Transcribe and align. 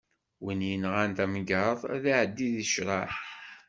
Win 0.43 0.61
yenɣan 0.69 1.11
tamgerḍt 1.17 1.83
ad 1.95 2.03
iɛeddi 2.11 2.47
di 2.55 2.65
ccṛeɛ. 2.67 3.09